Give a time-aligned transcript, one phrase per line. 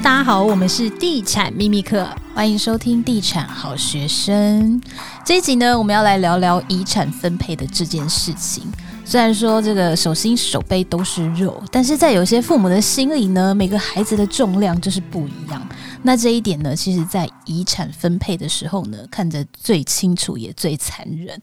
[0.00, 4.80] 大家好，我们是地产秘密课，欢迎收听地产好学生。
[5.24, 8.62] 这一集呢，我们要来聊聊遗产分配的这件事情。
[9.04, 15.68] 虽然说这个手心手背都是肉，但是在有些父母的心里呢，每个孩子的重量就是不一样。
[16.02, 21.36] 那这一点呢，其实在遗产分配的时候呢，看得最清楚也最残忍。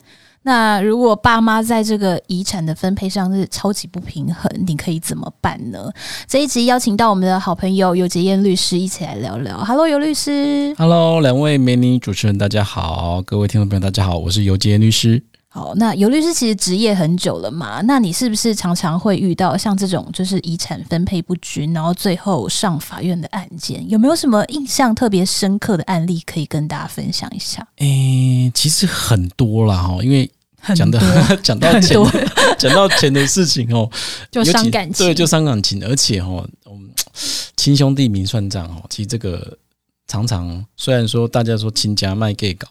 [0.46, 5.90] 那如果爸妈在这个遗产的分配上是超级不平衡，你可以怎么办呢？
[6.28, 9.58] 这一集邀请到我们的好朋友尤杰燕律师一起来聊聊。
[9.64, 10.72] Hello，尤律师。
[10.78, 13.20] Hello，两位美女主持人，大家好。
[13.22, 15.20] 各位听众朋友，大家好，我是尤杰燕律师。
[15.48, 23.88] 好，那尤律师其实职业很久了嘛，那你是不是常常会遇到像这种就是遗产分配不均，然后最后上法院的案件？
[23.88, 27.66] 有没有什么印象特别深刻的案例可以跟大家分享一下？
[27.78, 30.30] 诶、欸，其实很多啦哈，因为
[30.74, 31.00] 讲的
[31.42, 31.98] 讲到钱，
[32.58, 33.88] 讲到钱的事情哦，
[34.30, 36.90] 就伤感情，对，就伤感情，而且哦，我们
[37.56, 39.56] 亲兄弟明算账哦，其实这个
[40.06, 42.68] 常常虽然说大家说亲家卖 gay 搞。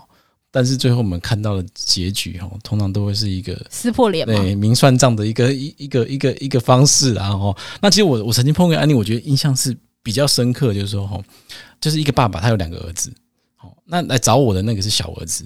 [0.51, 7.53] 但是最后我们看到的结局哦，通常都会是一个撕破脸，对明算账的一个一一个一个一个方式啊哦。
[7.81, 11.19] 那其实我我曾经碰过案例，我觉得印象是比较深刻，就是说哈，
[11.81, 13.11] 就是一个爸爸他有两个儿子，
[13.57, 15.45] 好，那来找我的那个是小儿子，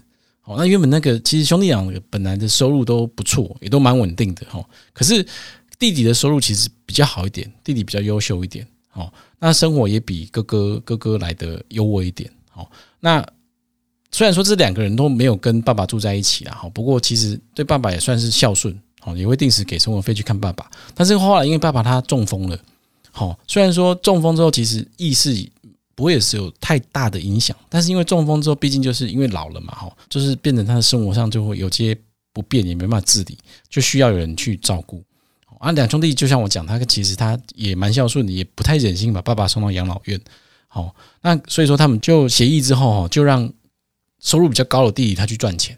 [0.50, 4.60] 哦，那原本那个其实兄弟俩本来的收入都不错，也都蛮稳定的哈。
[4.92, 5.24] 可是
[5.78, 13.24] 弟弟的收入其实比较好一点，弟弟比较优秀一点，好，那生活也比哥哥哥哥来的优渥一点，好，那。
[14.12, 20.68] 虽然说这两个人都没有跟爸爸住在一起啦，哈，不过其实对爸爸也算是孝顺，哦，也会定时给生活费去看爸爸。
[20.96, 22.60] 但是后来因为爸爸他中风了，
[23.12, 25.32] 好，虽然说中风之后其实意识
[26.00, 31.94] 不会是有太大的影响，但是因为中风之后，毕竟就是因为老了嘛，哈，就是变成他的生活上就会有些
[32.32, 33.38] 不便，也没办法自理，
[33.70, 35.04] 就需要有人去照顾。
[35.60, 40.18] 啊，两兄弟就像我讲，他其实他也蛮孝顺的，也不太忍心把爸爸送到养老院，
[40.70, 43.52] 好，那所以说他们就协议之后，哈，就让。
[44.22, 45.78] 收入比较高的弟弟他去赚钱，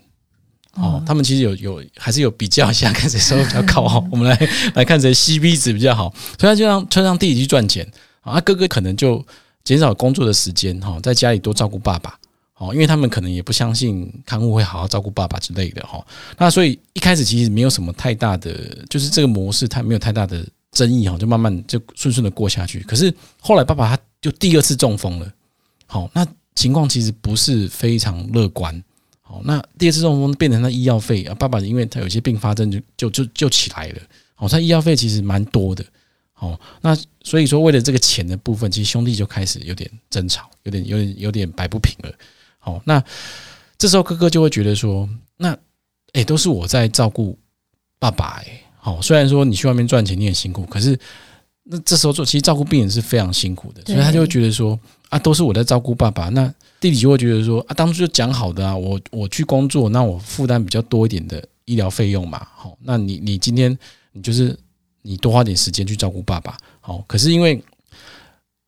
[0.74, 4.04] 哦，他们其实有有还是有比较一下，看谁收入比较高哈。
[4.12, 7.88] 我们来来看谁 CP 值比较好，所以他就让就让弟弟去赚钱
[8.22, 9.24] 啊，哥哥可能就
[9.64, 12.18] 减少工作的时间哈，在家里多照顾爸爸
[12.58, 16.06] 哦，因为他们可能也不相信看护会好好照顾爸爸之类的哈。
[16.38, 18.54] 那所以一开始其实没有什么太大的，
[18.90, 22.80] 就是这个模式他没有太大的争议哈，就慢慢就顺顺的过下去。
[22.82, 25.34] 可是后来爸爸他就第二次中风了，
[25.86, 26.28] 好那。
[26.54, 28.84] 情况其实不是非常乐观，
[29.22, 34.02] 好，那第二次中风变成他医药费啊，爸爸因为他有些并发症就就就就起来了，
[34.36, 35.84] 好，他医药费其实蛮多的，
[36.42, 42.12] 好，那所以说为了这个钱的部分，其实兄弟就开始有点争吵，有点有点有点摆不平了，
[42.58, 43.04] 好，那
[43.78, 45.08] 这时候哥哥就会觉得说，
[45.38, 45.56] 那
[46.14, 47.38] 诶都是我在照顾
[48.00, 50.98] 爸爸诶，好，虽然说你去外面赚钱你很辛苦，可是
[51.66, 54.80] 那这时候做其实照顾病人是非常辛苦的，所以他就会觉得说。
[55.12, 56.48] 啊，都是我在照顾爸爸，那
[56.80, 63.78] 弟弟就会觉得说啊，当初就讲好的啊，我我去工作，那我负担比较多一点的医疗费用嘛，好，那你你今天
[64.14, 64.58] 你就是
[65.02, 67.64] 你多花点时间去照顾爸爸，好，可是因为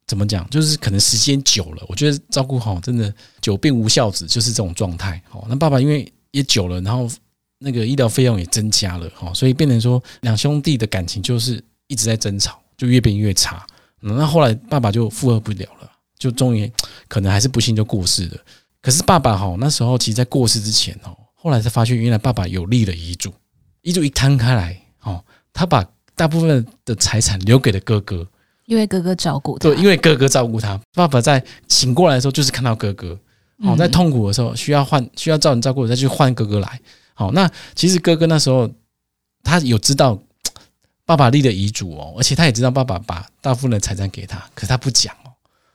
[0.07, 7.09] 怎么讲，就是可能时间久了，我觉得照顾好真的久病无孝子，就是这种状态，好，那爸爸因为也久了，然后
[7.59, 13.65] 那个医疗费用也增加了，好，所以变成说两兄弟的感情就是一直在争吵，就越变越差，
[13.99, 15.89] 那后来爸爸就负荷不了了。
[16.15, 16.71] 就终于
[17.09, 18.37] 可能还是不幸就过世了。
[18.81, 23.33] 可是爸爸哈那时候其实，在过世之前哦，后来才发现原来爸爸有立了遗嘱，
[23.81, 25.21] 遗嘱一摊开来哦，
[25.51, 25.85] 他把
[26.15, 28.27] 大部分的财产留给了哥哥，
[28.65, 29.69] 因为哥哥照顾他。
[29.69, 30.79] 对，因为哥哥照顾他。
[30.93, 33.17] 爸爸在醒过来的时候，就是看到哥哥
[33.59, 36.79] 哦，在痛苦的时候需要换需要照人照顾，再去换哥哥来。
[37.13, 38.69] 好，那其实哥哥那时候
[39.43, 40.17] 他有知道
[41.05, 45.31] 爸爸立的遗嘱哦，而且他也知道爸爸把大部分的财产给他，可是他不讲哦。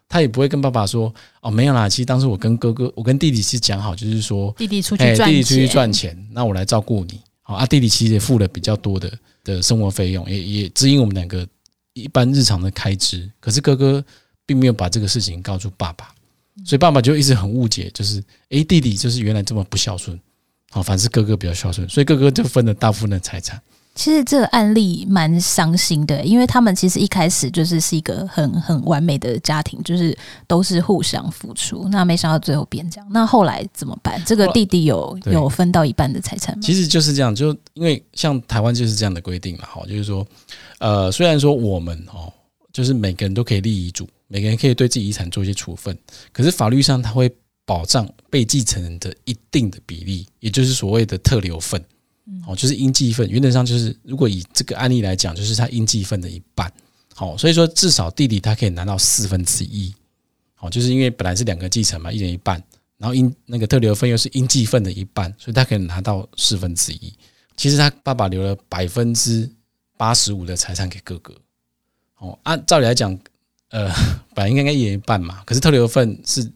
[0.08, 1.12] 他也不会跟爸爸说
[1.42, 1.86] 哦，没有啦。
[1.86, 7.20] 其实当时我跟哥哥，我跟弟弟是讲好，就是说弟弟出去赚钱，弟弟出去赚钱，那我来照顾你。
[7.48, 9.10] 好啊，弟弟其实也付了比较多的
[9.42, 11.48] 的生活费用，也也支应我们两个
[11.94, 13.26] 一般日常的开支。
[13.40, 14.04] 可是哥哥
[14.44, 16.14] 并没有把这个事情告诉爸爸，
[16.62, 20.20] 所以爸爸就一直很误解，就是诶，弟弟就是原来这么不孝顺。
[20.68, 23.58] 好，反正是哥哥比较孝顺，所以哥哥就分了大部分的财产。
[23.98, 30.16] 其实这个案例蛮伤心的，因为他们其实一开始就是是一个很很完美的家庭，就是
[30.46, 31.88] 都是互相付出。
[31.90, 34.22] 那没想到最后变这样，那后来怎么办？
[34.24, 36.62] 这个弟弟有有分到一半的财产吗？
[36.62, 40.24] 其实就是这样，就因为像台湾就是这样的规定嘛，哈，就是说，
[40.78, 42.32] 呃，虽然说我们哦，
[42.72, 45.98] 就是每个人都可以立遗嘱，每个人可以对自己遗产做一些处分，
[46.32, 47.28] 可是法律上它会
[47.66, 51.82] 保障被继承人的一定的比例，也就是所谓的特留份。
[52.46, 56.72] 哦，就是应继分，原则上就是，如果以这个案例来讲，就是他应继分的一半。
[57.14, 59.92] 好，所以说至少弟弟他可以拿到四分之一。
[60.60, 62.62] 哦，就是因为本来是两个继承嘛，一人一半，
[62.96, 67.12] 然后应那个特留份又是应继份的一半，所以他可以拿到四分之一。
[67.56, 69.48] 其实他爸爸留了百分之
[69.96, 71.34] 八十五的财产给哥哥。
[72.18, 73.16] 哦，按照理来讲，
[73.70, 73.88] 呃，
[74.34, 76.50] 本来应该应该一人一半嘛，可是特留份是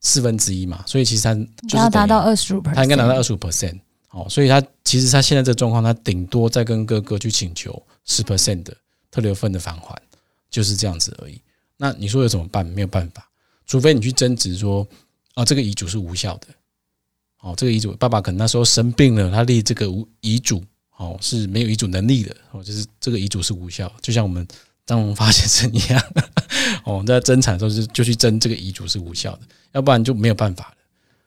[0.00, 3.80] 四分之一嘛，所以其实他就是要达到二十五，他应该拿到二十五 percent。
[4.16, 8.74] 哦，所以他其实他现在这状况，他顶多再跟哥哥去请求十 percent 的
[9.10, 9.94] 特留份的返还，
[10.48, 11.38] 就是这样子而已。
[11.76, 12.64] 那你说有怎么办？
[12.64, 13.28] 没有办法，
[13.66, 14.88] 除非你去争执说，
[15.34, 16.46] 哦，这个遗嘱是无效的。
[17.42, 20.64] 哦，这个遗嘱爸爸可能那时候生病了，他立这个无遗嘱，
[20.96, 24.48] 哦，是没有遗嘱能力的，哦，就是这个遗嘱是无效，就像我们
[24.86, 26.02] 张荣发 先生一样，
[26.84, 29.42] 哦，在争产的时候就就去争这个遗嘱是无效的，
[29.72, 30.74] 要不然就没有办法。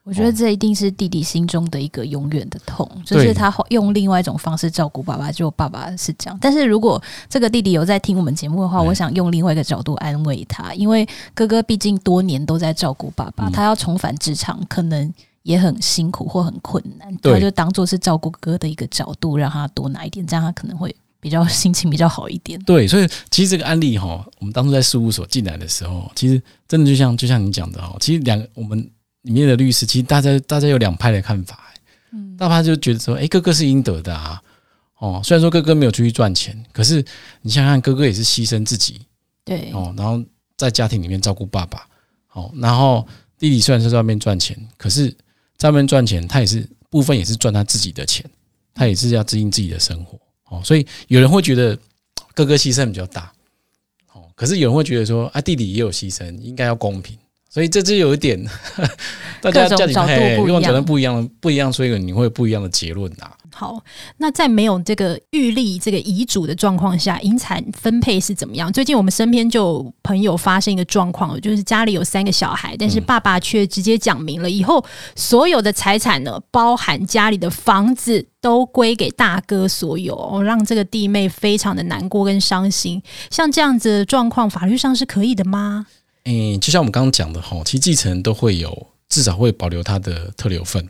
[0.09, 6.35] 我觉得这一定是弟弟心中的一个永远的痛，就是他用另外一种方式照顾爸爸，就爸爸是这样。
[6.41, 15.13] 但是如果这个弟弟有在听我们节目的话，我想用另外一个角度安慰他，因为哥哥毕竟多年都在照顾爸爸，他要重返职场可能
[15.43, 22.59] 也很辛苦或很困难，他就当做是照顾哥的一个角度，让他多拿一点，这样他可能会比较 心情比较好一点。
[22.63, 28.89] 对，所以其实这个案例哈，我们当初在事务所进来的时候，其实真的就像就像你讲的哈，其实两个我们。
[29.23, 31.59] 里面的律师其实大家大家有两派的看法，
[32.11, 34.41] 嗯，大派就觉得说，哎，哥哥是应得的啊，
[34.97, 37.03] 哦，虽然说哥哥没有出去赚钱，可是
[37.41, 39.01] 你想想看，哥哥也是牺牲自己，
[39.43, 40.23] 对，哦，然后
[40.55, 41.85] 在家庭里面照顾爸爸，
[42.33, 43.05] 哦，然后
[43.37, 45.13] 弟弟虽然是在外面赚钱，可是
[45.57, 48.25] 在外面赚钱，他也是部分也是赚他自己的钱，
[48.73, 50.17] 他也是要支应自己的生活，
[50.49, 51.77] 哦，所以有人会觉得
[52.33, 53.31] 哥哥牺牲比较大，
[54.13, 57.17] 哦，可是有人会觉得说，啊，弟弟也有牺牲，应该要公平。
[57.49, 58.39] 所以这就有一点，
[59.41, 63.27] 大家家里面因为讲的不一样，不一样，所以你会有不一样的结论呐。
[63.51, 63.83] 好，
[64.17, 68.71] 那在没有这个预立这个遗嘱的状况下，遗产分配是怎么样？
[68.71, 74.85] 最近我们身边就有朋友发生一个状况，就是家里有三个小孩，但是爸爸却直接讲明了，以后
[75.15, 83.01] 所有的财产呢，包含家里的房子，都归给大哥所有，让这个弟妹非常的难过跟伤心。
[83.31, 85.87] 像这样子的状况，法律上是可以的吗？
[86.25, 90.87] 嗯，就像我们刚刚讲的哈，其实继承人都会有，至少会保留他的特留份。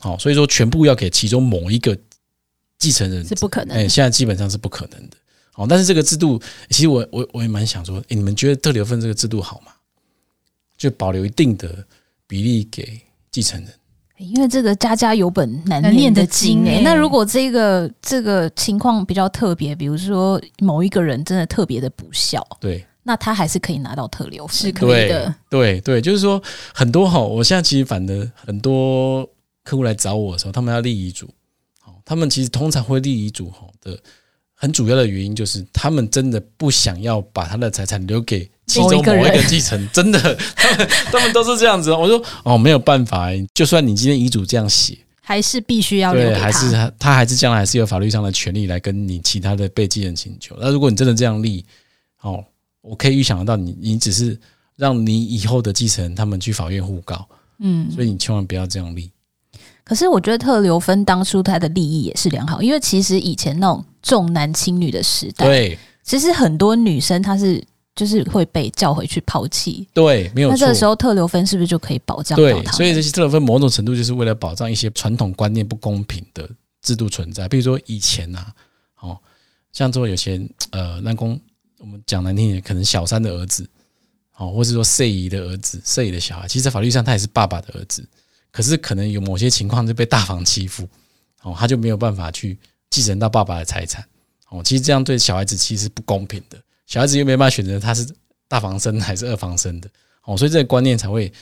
[0.00, 1.96] 好，所以说全部要给其中某一个
[2.78, 3.76] 继承人是不可能。
[3.76, 5.16] 哎，现在基本上是不可能的。
[5.52, 6.40] 好，但是这个制度，
[6.70, 9.72] 其实我我我也蛮想说，哎，你们觉得特留份这个制度好吗？
[10.76, 11.84] 就保留一定的
[12.28, 13.00] 比例给
[13.32, 13.68] 继承人，
[14.18, 16.80] 因为这个家家有本难念的经哎。
[16.84, 22.86] 那如果这个这个情况比较特别，比如说某一个人真的特别的不孝，对。
[23.08, 25.34] 那他还是可以拿到特留份，是可以的。
[25.48, 26.40] 对对，就是说
[26.74, 29.26] 很多哈，我现在其实反的很多
[29.64, 31.26] 客户来找我的时候，他们要立遗嘱，
[31.80, 33.98] 好他们其实通常会立遗嘱哈的
[34.52, 40.20] 很主要的原因就是他们真的不想要把他的财产留给其中某一个继承，真的，
[40.54, 41.90] 他们他们都是这样子。
[41.90, 50.54] 我说哦，没有办法，就算你今天遗嘱这样写，还是必须要留给，还是他他还是将来还是有法律上的权利来跟你其他的被继承人请求。
[50.60, 51.64] 那如果你真的这样立，
[52.20, 52.44] 哦。
[52.80, 54.38] 我可以预想得到你，你只是
[54.76, 57.28] 让你以后的继承人他们去法院互告，
[57.58, 59.10] 嗯，所以你千万不要这样立。
[59.84, 67.62] 可是我觉得特留分当初他的利益也是良好，因为其实以前那种重男轻女的时代，对，其实很多女生她是
[67.96, 70.52] 就是会被叫回去抛弃，对，没有错。
[70.52, 72.36] 那这个时候特留分是不是就可以保障？
[72.36, 76.48] 对，所以这些特留分某种程度就是为了保障一些传统观念不公平的
[76.82, 78.52] 制度存在，比如说以前啊，
[79.00, 79.18] 哦，
[79.72, 81.40] 像做有些呃，南宫。
[81.78, 83.68] 我们讲难听点，可能小三的儿子，
[84.36, 88.06] 哦，或是说四姨的儿子、四姨的小孩，其实在法律上他也是爸爸的儿子，
[88.50, 90.88] 可是可能有某些情况就被大房欺负，
[91.42, 92.58] 哦，他就没有办法去
[92.90, 94.04] 继承到爸爸的财产，
[94.48, 98.06] 哦，其实这样对小孩子其实是不公平的，小孩子又没办法选择他是
[98.48, 99.88] 大房生还是二房生的，
[100.24, 101.32] 哦，所以这个观念才会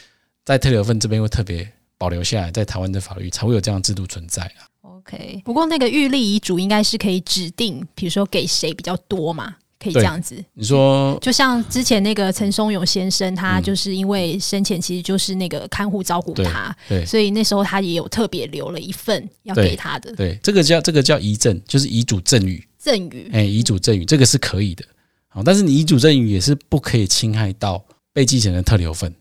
[0.44, 1.66] 在特留份这边会特别
[1.96, 4.68] 保留下来，在台湾的法律才会有这样制度存在啊。
[4.82, 9.56] OK，不过那个预立遗嘱应该是可以指定，比如说给谁比较多嘛？
[9.78, 20.14] 可以这样子，你说，就像之前那个陈松勇先生，他就是因为生前其实就是那个看护照顾他，对，所以那时候他也有特别留了一份要给他的。
[20.14, 22.66] 对，这个叫这个叫遗赠，就是遗嘱赠与。
[22.78, 24.84] 赠与，哎，遗嘱赠与这个是可以的，
[25.26, 29.12] 好，但是你遗嘱赠与也是不可以侵害到被继承人特留份，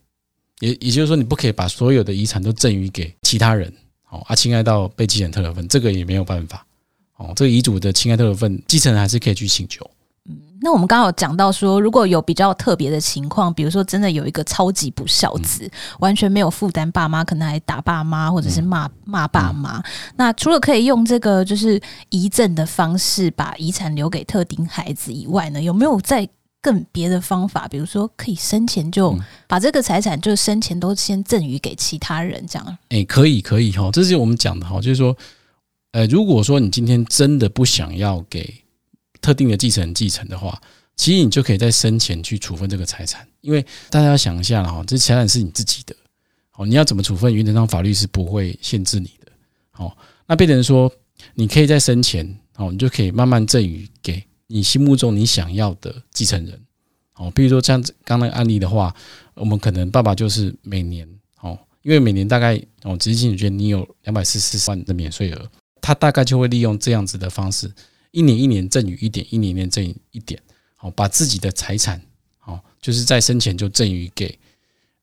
[0.59, 3.73] 也也就是说，你不可以把所有的遗产都赠与给其他人，
[4.11, 6.63] 哦，啊，侵害到被继承特留份，这个也没有办法，
[7.17, 9.89] 哦，这个遗嘱的侵害特留份，继承人还是可以去请求。
[10.61, 19.83] 那我们刚刚有讲到说，如果有比较特别的情况，比如说真的有一个超级不孝子，完全没有负担爸妈，可能还打爸妈或者是骂骂爸妈。
[20.15, 21.79] 那除了可以用这个就是
[22.09, 26.27] 遗赠的方式把遗产留给特定孩子以外呢，有没有再
[26.61, 27.67] 更别的方法？
[27.67, 29.15] 比如说，可以生前就
[29.47, 32.65] 把这个财产，就生前都先赠予给其他人，这样？
[32.89, 35.15] 哎、欸，可以，可以哈，这是我们讲的哈，就是说，
[35.91, 38.51] 呃，如果说你今天真的不想要给
[39.25, 40.61] 特定的继承人继承的话，
[40.95, 45.95] 其实你就可以在生前去处分这个财产，因为大家要想一下哈，这财产是你自己的，
[46.55, 49.31] 哦，你要怎么处分，原则上法律是不会限制你的，
[49.77, 49.91] 哦，
[50.27, 50.91] 那变成说，
[51.33, 52.37] 你可以在生前。
[52.57, 56.57] 哦，你就可以慢慢赠与给你心目中你想要的继承人。
[57.15, 58.95] 哦，比如说像刚刚那个案例的话，
[59.33, 61.05] 我们可能爸爸就是每年
[61.41, 65.51] 哦，因为每年大概哦，直系亲属你有两百四十四万的免税额，
[65.81, 67.69] 他大概就会利用这样子的方式，
[68.15, 70.41] 一年一年赠与一点，一年一年赠与一点，
[70.77, 72.01] 好，把自己的财产，
[72.39, 74.39] 好，就是在生前就赠与给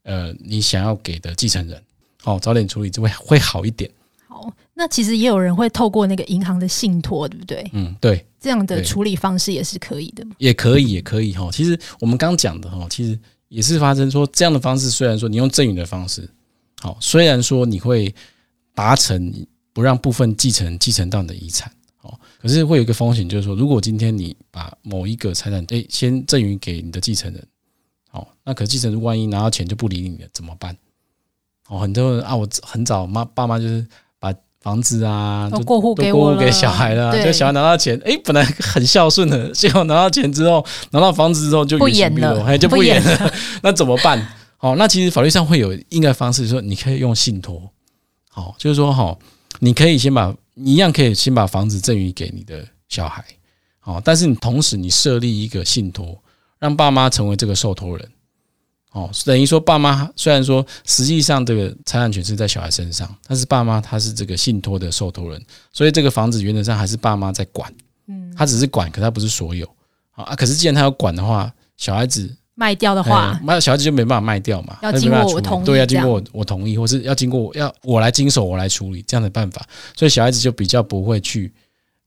[0.05, 1.83] 呃你想要给的继承人，
[2.23, 3.91] 好，早点处理就会会好一点。
[4.27, 7.71] 好那其实也有人会透过那个银行的信托，对不对？
[7.75, 10.27] 嗯，对，这样的处理方式也是可以的。
[10.39, 11.51] 也可以，也可以哈。
[11.53, 16.27] 其实我们刚讲的哈，其实也是发生说这样的方式，虽然说你用赠与的方式，
[16.81, 18.13] 好，虽然说你会
[18.75, 19.31] 达成
[19.75, 21.71] 不让部分继承人继承到你的遗产，
[22.03, 27.47] 哦，可是会有一个风险，就是说，如果今天你把某一个财产诶先赠与给你的继承人，
[28.11, 30.77] 哦，那可继承人万一拿到钱就不理你了，怎么办？
[31.69, 33.87] 哦，很多人啊，我很早妈爸妈就是
[34.19, 34.35] 把。
[34.63, 43.33] 房子啊，都过户给过户给小孩了，就小孩拿到钱，哎，本来很孝顺的， 结果拿到钱之后，拿到房子之后就不演了，哎，就不演了，
[43.65, 44.25] 那怎么办？
[44.61, 47.61] 哦，那其实法律上会有应该方式，说你可以用信托，
[48.31, 49.19] 好，就是说哈，
[49.59, 53.25] 你可以先把你一样可以先把房子赠与给你的小孩，
[53.85, 56.23] 哦，但是你同时你设立一个信托，
[56.59, 58.09] 让爸妈成为这个受托人。
[58.93, 65.43] 哦，等于说爸妈虽然说实际上这个财产权是在小孩身上，但是爸妈他是这个信托的受托人，
[65.73, 67.75] 所以这个房子原则上还是爸妈在管，
[68.07, 69.67] 嗯，他只是管，可他不是所有
[70.11, 70.37] 啊。
[70.37, 79.67] 可是既然他要管的话，小孩子卖掉的话，卖小孩子就没办法卖掉嘛，要经过我同意，对，要经过我我同意，或是要经过我要我来经手，我来处理这样的办法，
[79.97, 81.53] 所以小孩子就比较不会去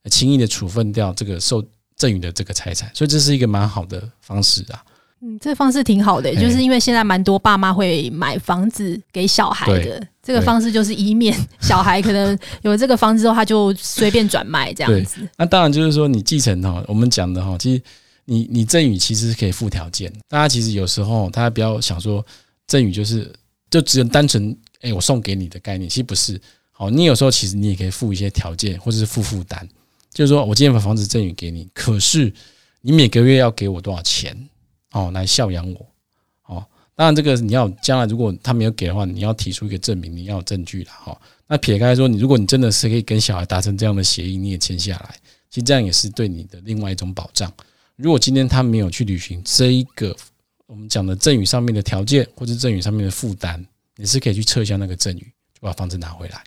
[0.10, 1.64] 轻易的处分掉这个受
[1.96, 4.84] 赠与的这个财产，所以这是一个蛮好的方式啊。
[5.22, 15.28] 嗯，这个方式挺好的，就是因为现在蛮多爸妈会买房子给小孩的，这个方式就是以免小孩可能有这个房子之后，他就随便转卖这样子。
[15.38, 17.82] 那当然就是说，你继承哈，我们讲的哈，其实
[18.26, 20.12] 你你赠与其实是可以附条件。
[20.28, 22.26] 大家其实有时候大家不要想说
[22.68, 23.32] 赠与就是
[23.70, 26.40] 就只有单纯哎我送给你的概念，其实不是。
[26.72, 29.66] 好，你有时候其实你也可以附一些条件，或者是附负担，
[30.12, 32.34] 就是说我今天把房子赠与给你，可是
[32.82, 34.36] 你每个月要给我多少钱？
[34.92, 35.88] 哦，来孝养我，
[36.48, 36.66] 哦，
[36.96, 41.22] 当然这个你要将来如果他没有给的话，你要提出一个证明，你要有证据了，哈。
[41.48, 45.16] 那撇开说，你如果你真的是可以跟小孩达成这样的协议，你也签下来，
[45.50, 47.52] 其实这样也是对你的另外一种保障。
[47.96, 50.16] 如果今天他没有去履行这一个
[50.68, 53.64] 我们讲的赠与上面的条件，或者赠与上面的负担，
[53.96, 55.22] 你是可以去撤销那个赠与，
[55.54, 56.44] 就把房子拿回来，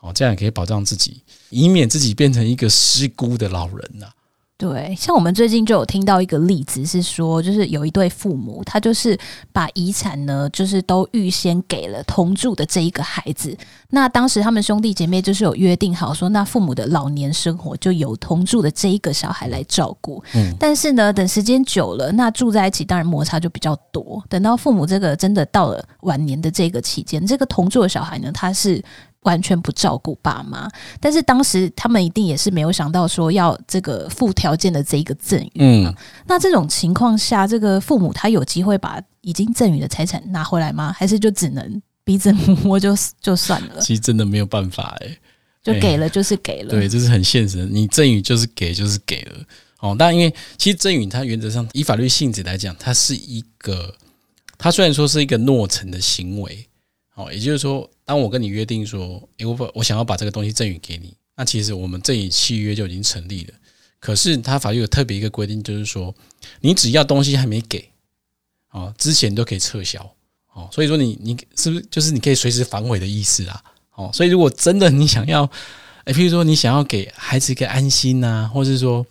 [0.00, 4.12] 哦，这样也可以保障自己，以免自己变成一个失孤的老人呐。
[4.60, 9.18] 对，像我们最近就有听到一个例子，是说，就是有一对父母，他就是
[9.52, 13.56] 把遗产呢，就是都预先给了同住的这一个孩子。
[13.88, 20.22] 那当时他们兄弟姐妹就是有约定好说，那父母的老年生活就由同住的这一个小孩来照顾。
[20.34, 24.22] 嗯，但是呢，等时间久了，那住在一起当然摩擦就比较多。
[24.28, 28.84] 等到父母这个真的到了晚年的这个期间，这个同住的小孩呢，他是。
[29.22, 30.66] 完全不照顾爸妈，
[30.98, 35.52] 但是当时他们一定也是没有想到说要这个附条件的这一个赠与。
[35.56, 35.94] 嗯，
[36.26, 40.94] 那这种情况下，这个父母他有机会把已经赠与的财产拿回来吗？
[40.96, 43.80] 还是就只能鼻子摸摸就就算了？
[43.80, 45.18] 其实真的没有办法哎、欸，
[45.62, 46.70] 就给了就是给了。
[46.70, 47.66] 对，这是很现实的。
[47.66, 49.32] 你赠与就是给就是给了
[49.80, 49.94] 哦。
[49.98, 53.94] 但因为其实赠与它原则上以法律性质来讲，它是一个，
[54.56, 56.66] 它虽然说是一个诺成的行为。
[57.20, 63.54] 哦，也就是说，当我跟你约定说，诶，我我想要把这个东西赠与给你，那其实我们赠与契约就已经成立了。
[63.98, 66.14] 可是，他法律有特别一个规定，就是说，
[66.60, 67.90] 你只要东西还没给，
[68.70, 70.00] 哦，之前都可以撤销。
[70.54, 73.62] 哦，所以说你你是不是就是你可以随时反悔的意思啊？
[73.94, 75.42] 哦，所以如果真的你想要，
[76.04, 79.04] 诶，譬如说你想要给孩子一个安心呐，或是说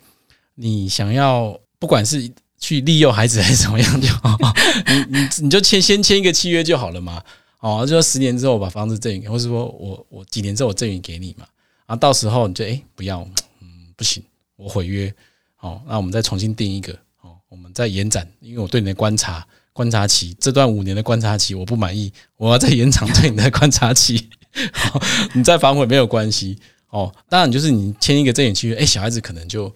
[0.56, 4.36] 你想要不管是去利诱孩子还是怎么样就好，
[4.88, 7.22] 你你你就签先签一个契约就好了嘛。
[7.60, 11.46] 哦，就说十年之后我把房子赠与，或是说我我几年之后我赠与给你嘛，
[11.86, 13.20] 啊，到时候你就诶不要，
[13.60, 14.22] 嗯不行，
[14.56, 15.12] 我毁约，
[15.60, 24.30] 哦，那我们再重新定一个，哦，我们再延展，因为我对你的观察观察期这段五年的观察期我不满意，我要再延长对你的观察期，
[25.34, 29.70] 你再反悔没有关系，哦，当然就是你签一个赠与契约，诶小孩子可能就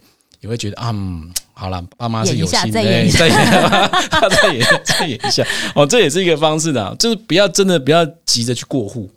[0.45, 5.43] 你会觉得啊，嗯，好了，爸妈是有心的，再演一下，再演 一下，再演，再演一下。
[5.73, 9.09] 哦，这也是一个方式的，就是不要真的不要急着去过户，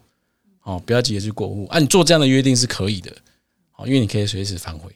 [0.62, 1.66] 哦，不要急着去过户。
[1.70, 3.12] 啊，你做这样的约定是可以的，
[3.76, 4.90] 哦，因为你可以随时反悔。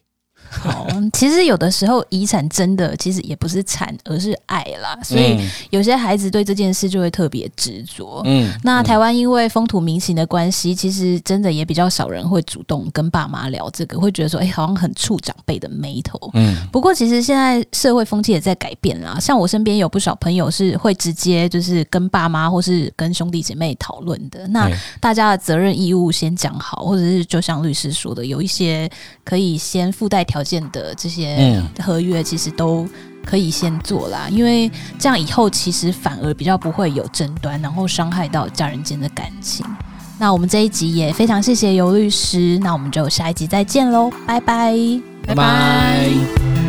[0.52, 4.98] 好，其实有的时候遗产真的其实也不是产，而是爱啦。
[5.02, 8.20] 所以有些孩子对这件事就会特别执着。
[8.26, 16.20] 嗯，那台湾因为风土民情的关系，其实真的也比较少人会主动跟爸妈聊这个，会觉得说，哎，好像很触长辈的眉头。
[16.34, 19.18] 嗯，不过其实现在社会风气也在改变啦。
[19.18, 24.46] 像我身边有不少朋友是会直接就是跟爸妈或是跟兄弟姐妹讨论的。
[24.48, 28.90] 那大家的责任义务先讲好，或者是就像律师说的，有一些
[29.24, 30.41] 可以先附带条。
[30.42, 32.88] 件的这些合约其实都
[33.24, 39.64] 可以先做啦，因为这样以后其实反而比较不会有争端，然后伤害到家人间的感情。
[40.18, 44.76] 那我们这一集也非常谢谢尤律师，那我们就下一集再见喽，拜拜，
[45.26, 46.61] 拜拜。